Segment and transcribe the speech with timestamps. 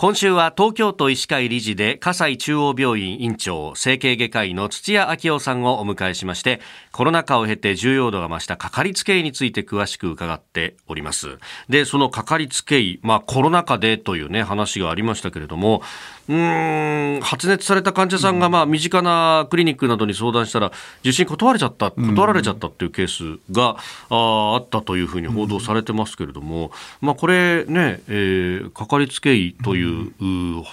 [0.00, 6.60] 今週は東京都医師会理事で葛西中央病院院長整形外科医の土屋昭夫さんをお迎えしまして
[6.92, 11.38] コロナ禍を経て重要度が増したかかりつけ医について詳しく伺っております。
[11.68, 15.82] でそのかかりつけ医、まあ、コロナ禍でというね話がありましたけれども
[16.28, 20.70] うん発熱された患者さんがまあ身近なクリニックなどに相談したら
[21.00, 23.78] 受診断れちゃった断られちゃったっていうケースが
[24.10, 26.70] ああったというふうに報道されてますけれども、
[27.00, 29.87] まあ、これね、えー、かかりつけ医という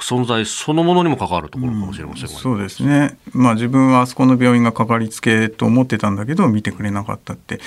[0.00, 7.60] 存在そのものにも関わるところかもしれません、うん、そうですね、まあ、自分はあそこの病院がかかりつけと思ってたんだけど見てくれなかったって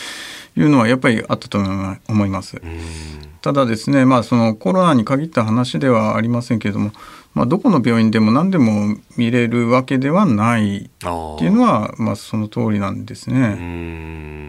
[0.56, 2.62] いうのはやっぱりあったと思います。
[3.42, 6.92] ただですね、まあ、そのコロナに限った話ではありませんけれども
[7.38, 13.56] まあ、どこの病院でも何でも見れるわけではないっていうのはまあその通りなんですね。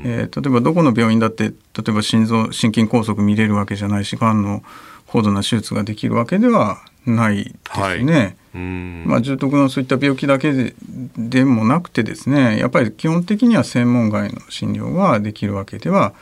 [0.07, 1.55] えー、例えばどこの病院だって例
[1.87, 4.63] えば心臓心筋梗塞見れるわけじゃないしがんの
[5.07, 6.79] 高度な手術ができるわけでは
[7.11, 8.37] ないですね。
[8.53, 10.75] はい、まあ、重篤のそういった病気だけで
[11.17, 16.15] でもなくてですねやっぱり基本的には専門外の診療ができるわけでは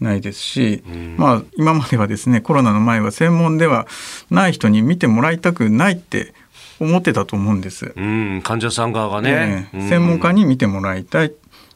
[0.00, 0.82] ないですし、
[1.16, 3.86] まあ、今まではですねコロナの前は専門では
[4.30, 6.34] ない人に見てもらいたくないって
[6.80, 7.92] 思ってたと思うんです。
[7.96, 8.40] うん。
[8.42, 11.32] 患者さん側がね、ね専門家に見てもらいたい。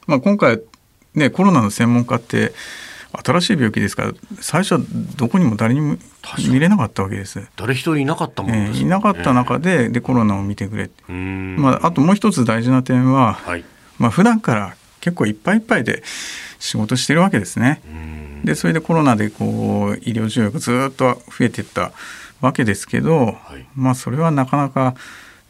[0.07, 0.61] まあ、今回
[1.15, 2.53] ねコロナの専門家って
[3.13, 4.81] 新しい病気ですから最初は
[5.17, 5.97] どこにも誰にも
[6.51, 7.47] 見れなかったわけです。
[7.57, 10.91] 誰一人いなかったもん、ね、えー、いなかった中ででコロナを見てくれ。
[11.09, 13.65] まあ、あともう一つ大事な点は、はい、
[13.99, 16.03] まあ普段から結構いっぱいいっぱいで
[16.59, 17.83] 仕事してるわけですね。
[18.45, 21.93] でそれでコロナでこう医療需要がずっと増えていった
[22.41, 24.95] わけですけど、はい、まあそれはなかなか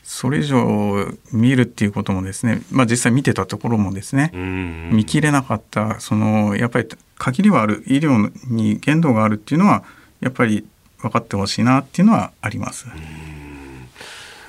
[0.02, 4.30] それ以上見るっていうこともですね、まあ、実際見てたところもですね
[4.92, 6.88] 見切れなかったそのやっぱり
[7.23, 9.84] 限りはある医療に限度があるっていうのは
[10.20, 10.67] やっぱり
[11.01, 12.87] 分かってほしいなっていうのはあります。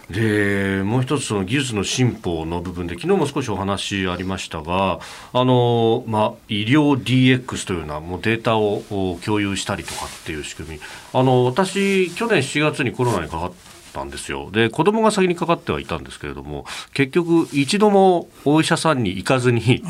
[0.09, 4.99] でもう一つその技術の進歩の部分で昨日も少しお話ありましたが
[5.31, 8.83] あの、まあ、医療 DX というようなもうデータを
[9.23, 10.79] 共有したりとかっていう仕組み。
[11.13, 13.51] あの私去年7月にコロナにかかっ
[13.93, 14.49] たんですよ。
[14.51, 19.83] で子供が先にかかってはいたんですけれども結局一度もお医者さんに行かずに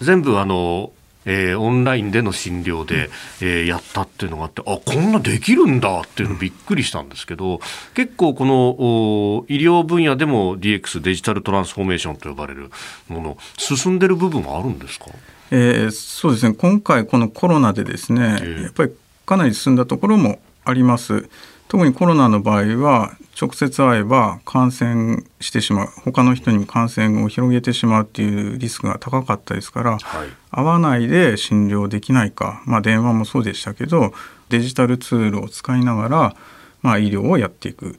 [0.00, 0.92] 全部あの
[1.32, 3.08] えー、オンラインでの診療で、
[3.40, 7.60] えー、やったっていうのがあってあこんなできるんだっていうのびっくりしたんですけど
[7.94, 12.70] 結構この医療分野でも DX デジタルトランスフォーメーションと呼ばれる
[13.08, 15.06] もの進んでる部分はあるんですか？
[15.52, 16.54] えー、そうですね。
[16.54, 18.92] 今回このコロナでですね、えー、やっぱり
[19.26, 21.28] かなり進んだところもあります。
[21.68, 34.12] 特にコロナの場合は直接会えば感染してしまう他の人にも感染を広げてしまうっていうリスクが高かったですから、はい、会わないで診療できないか、まあ、電話もそうでしたけど
[34.50, 36.36] デジタルツールを使いながら、
[36.82, 37.94] まあ、医療をやっていくっ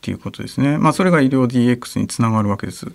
[0.00, 2.86] ていうことですね、まあ、それが医療 DX につながるわけです。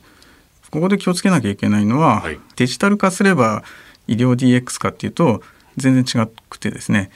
[0.72, 3.64] ここで気をつけなきゃいけないのは、はい、デジタル化すれば
[4.08, 5.44] 医療 DX かっていうと
[5.78, 7.10] 全然違くてですね。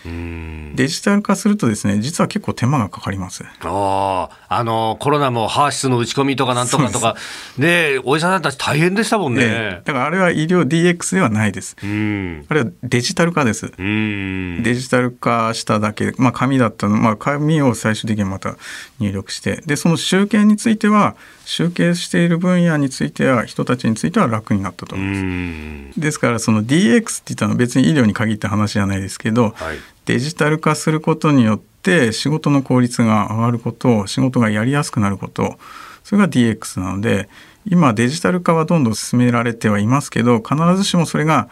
[0.76, 3.44] デジタル化するとですね実は結構手間がかかります。
[3.62, 7.16] ああのコロナもハースの打ち込みとかなんとかとか。
[7.58, 11.76] ねお医者さんたち大変でしたもんね、ね、だからあれは医療 DX ではないです。
[11.80, 13.72] あれはデジタル化です。
[13.78, 16.14] デジタル化しただけ。
[16.18, 16.98] まあ紙だったの。
[16.98, 18.56] まあ紙を最終的にまた
[19.00, 19.62] 入力して。
[19.66, 26.00] でその集計については集計している分野については人たちについては楽になったと思います。
[26.00, 35.58] ですからその DX って言ったのは別に医療に限った話じゃないですけど、はい、デジタル化することによって仕事の効率が上がること仕事がやりやすくなること
[36.04, 37.30] それが DX なので
[37.66, 41.50] 今デジタル化はどんどん進められてはいますけど必ずしもそれが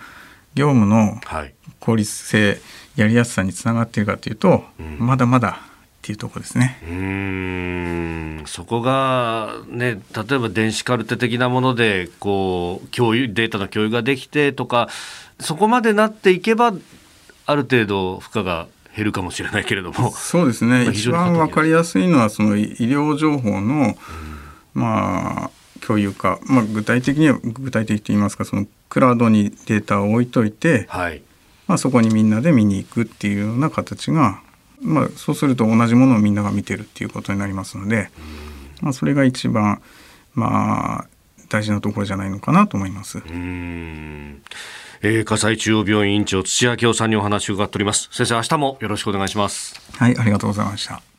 [0.55, 1.19] 業務の
[1.81, 2.57] 効率性、
[2.95, 4.63] やりやすさにつながっているかというと、
[4.97, 5.67] まだまだっ
[6.01, 6.79] ていうとこですね。
[8.59, 14.87] うんそこがね例えば電子カルテ的なものでこう共有データの共有ができてとか
[15.41, 16.73] そこまでなっていけば
[17.45, 20.11] ある程度負荷が減るかもしれないけれども。
[20.11, 23.95] そうですね、まあ、一番分かりやすいのはその医療情報の、
[24.73, 25.51] まあ
[25.85, 31.21] 共有化、まあ、具体的には具体的と言いますかそのクラウドにデータを置いといて、はい、
[31.67, 34.41] まあ、そこにみんなで見に行くっていうような形が、
[34.81, 38.09] まあ、そうすると同じものをみんなが見てるっていうことになりますので、
[38.81, 39.81] まあ、それが一番
[40.33, 41.07] まあ
[41.49, 43.19] 大事なところじゃないのかなと思います。
[43.19, 44.41] うん。
[45.01, 48.09] えー、葛西中央病院院長土屋明夫さんにお話を伺っております。
[48.11, 49.79] 先生明日もよろしくお願いします。
[49.97, 51.14] はいありがとうございました